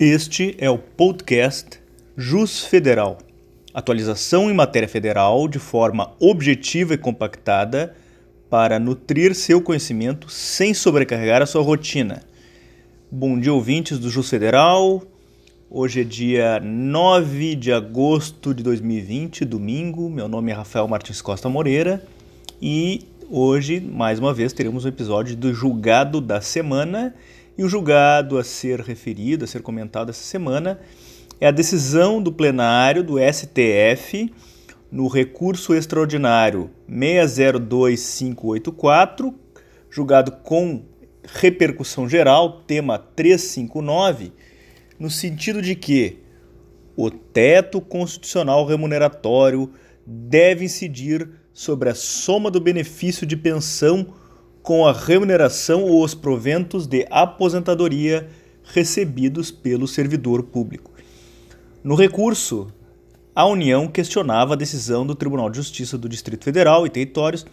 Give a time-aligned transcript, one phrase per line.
[0.00, 1.80] Este é o podcast
[2.16, 3.18] Jus Federal.
[3.74, 7.96] Atualização em matéria federal de forma objetiva e compactada
[8.48, 12.22] para nutrir seu conhecimento sem sobrecarregar a sua rotina.
[13.10, 15.02] Bom dia, ouvintes do Jus Federal.
[15.68, 20.08] Hoje é dia 9 de agosto de 2020, domingo.
[20.08, 22.06] Meu nome é Rafael Martins Costa Moreira
[22.62, 27.12] e hoje, mais uma vez, teremos um episódio do julgado da semana.
[27.58, 30.78] E o julgado a ser referido, a ser comentado essa semana,
[31.40, 34.32] é a decisão do plenário do STF
[34.92, 39.34] no recurso extraordinário 602584,
[39.90, 40.84] julgado com
[41.24, 44.32] repercussão geral, tema 359,
[44.96, 46.18] no sentido de que
[46.96, 49.68] o teto constitucional remuneratório
[50.06, 54.14] deve incidir sobre a soma do benefício de pensão
[54.62, 58.28] com a remuneração ou os proventos de aposentadoria
[58.64, 60.90] recebidos pelo servidor público.
[61.82, 62.68] No recurso,
[63.34, 67.46] a União questionava a decisão do Tribunal de Justiça do Distrito Federal e Territórios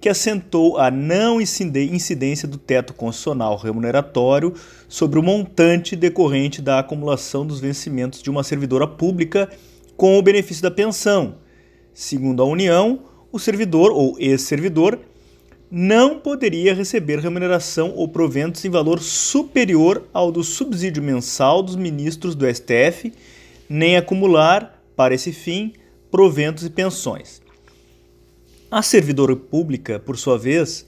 [0.00, 4.52] que assentou a não incidência do teto constitucional remuneratório
[4.86, 9.48] sobre o montante decorrente da acumulação dos vencimentos de uma servidora pública
[9.96, 11.36] com o benefício da pensão.
[11.94, 13.00] Segundo a União,
[13.32, 14.98] o servidor ou ex-servidor
[15.76, 22.36] não poderia receber remuneração ou proventos em valor superior ao do subsídio mensal dos ministros
[22.36, 23.12] do STF,
[23.68, 25.72] nem acumular, para esse fim,
[26.12, 27.42] proventos e pensões.
[28.70, 30.86] A servidora pública, por sua vez,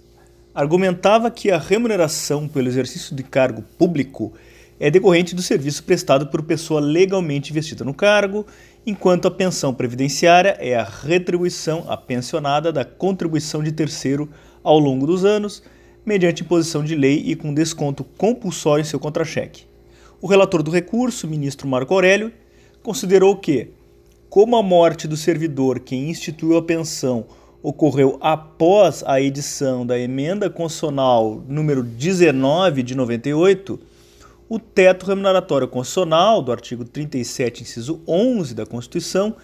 [0.55, 4.35] argumentava que a remuneração pelo exercício de cargo público
[4.79, 8.47] é decorrente do serviço prestado por pessoa legalmente investida no cargo,
[8.87, 14.31] enquanto a pensão previdenciária é a retribuição à pensionada da contribuição de terceiro
[14.67, 15.63] ao longo dos anos,
[16.05, 19.65] mediante imposição de lei e com desconto compulsório em seu contra-cheque.
[20.21, 22.33] O relator do recurso, ministro Marco Aurélio,
[22.83, 23.71] considerou que,
[24.29, 27.27] como a morte do servidor que instituiu a pensão
[27.63, 33.79] ocorreu após a edição da emenda constitucional número 19 de 98,
[34.49, 39.37] o teto remuneratório constitucional do artigo 37, inciso 11 da Constituição,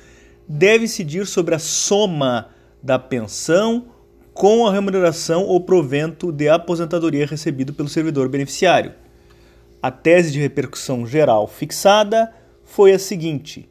[0.49, 2.49] deve incidir sobre a soma
[2.83, 3.87] da pensão
[4.35, 8.93] com a remuneração ou provento de aposentadoria recebido pelo servidor beneficiário.
[9.83, 12.33] A tese de repercussão geral fixada
[12.65, 13.69] foi a seguinte: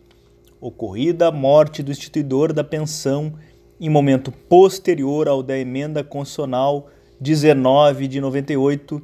[0.59, 3.33] ocorrida a morte do instituidor da pensão
[3.79, 6.89] em momento posterior ao da emenda constitucional
[7.19, 9.01] 19 de 98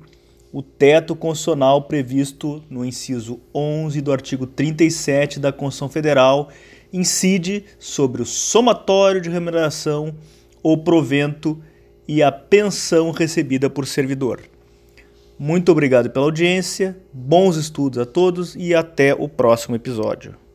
[0.51, 6.49] o teto constitucional previsto no inciso 11 do artigo 37 da Constituição Federal
[6.91, 10.15] incide sobre o somatório de remuneração
[10.67, 11.57] ou provento
[12.05, 14.41] e a pensão recebida por servidor.
[15.39, 20.35] Muito obrigado pela audiência, bons estudos a todos e até o próximo episódio.